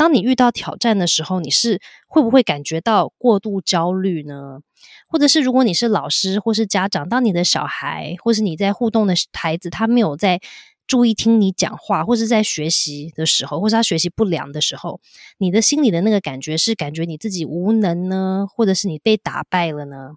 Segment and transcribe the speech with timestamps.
[0.00, 4.60] 当你遇到挑战的时候，你是会不会感觉到过度焦虑呢？
[5.06, 10.40] 或者是如果你是老师或是家长，当你的小孩或是你在互动的孩子，他没有在
[10.86, 15.02] 注意听你讲话，或是在学习的时候，或是他学习不良的时候，
[15.36, 20.12] 你的心里的那个感觉是感觉你自己无能呢，或者是你被打败了呢？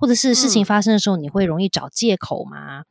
[0.00, 2.82] 或者是事情发生的时候，你会容易找借口吗？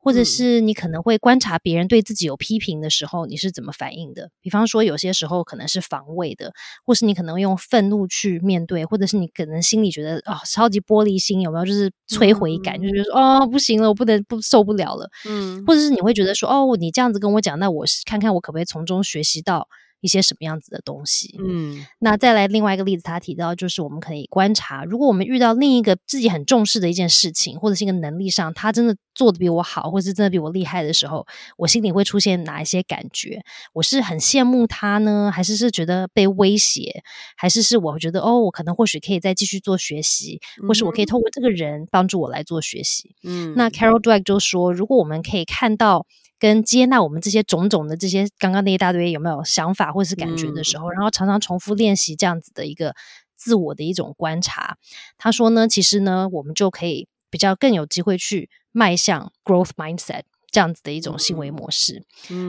[0.00, 4.30] 或者是你可能会观察别人对自己有批评的时候，你是怎么反应的？
[4.40, 6.52] 比方说，有些时候可能是防卫的，
[6.84, 11.64] 或是你可能用愤怒去面对，或者是你可能心里觉得哦，超级玻璃心，有没有？
[11.66, 15.08] 就是摧毁感，就觉得说哦，不行了，我不能不受不了了。
[15.28, 19.68] 嗯，或者是你会觉得说哦，你这样子跟我讲，那我看看我可不可以从中学习到。
[20.00, 21.36] 一些什么样子的东西？
[21.38, 31.26] 嗯，那再来另外一个例子，他提到就是我们可以观察，如果我们遇到另一个自己很重视的一件事情，或者是一个能力上，他真的做的比我好，或者是真的比我厉害的时候，
[31.56, 33.42] 我心里会出现哪一些感觉？
[33.74, 37.02] 我是很羡慕他呢，还是是觉得被威胁，
[37.36, 43.14] 还是是我觉得哦，我可能或许可以再继续做学习，或是我可以透过这个人帮助我来做学习？
[43.22, 46.06] 嗯，那 Carol Dweck 就说，如果我们可以看到。
[46.40, 52.96] 跟接纳我们这些种种的这些刚刚那一大堆有没有想法或者是感觉的时候，然后常常重复练习这样子的一个
[53.36, 54.78] 自我的一种观察。
[55.18, 62.02] 他说呢，其实呢，我们就可以比较更有机会去迈向 growth mindset 这样子的一种行为模式。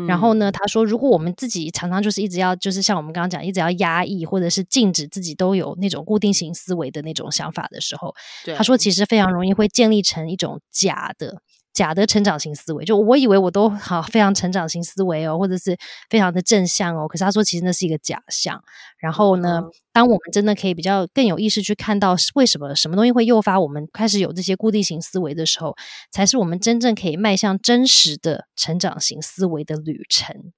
[0.08, 8.16] 然后呢，他说，如果我们自己常常就是一直要就是像我们刚刚讲，一直要压抑或者是禁止自己都有那种固定型思维的那种想法的时候，
[8.56, 11.42] 他说其实非常容易会建立成一种假的。
[11.74, 15.78] 假的成长型思维，就我以为我都好非常成长型思维哦，或者是
[16.10, 18.62] 非常的正向哦，可是他说其实那是一个假象。
[19.00, 19.62] 然后呢，
[19.94, 25.76] 当我们真的可以比较更有意识去看到为什么什么东西会诱发我们开始有这些固定型思维的时候，
[26.12, 30.52] 才是我们真正可以迈向真实的成长型思维的旅程。